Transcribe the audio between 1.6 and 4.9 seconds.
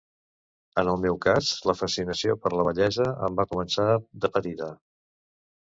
la fascinació per la bellesa em va començar de petita.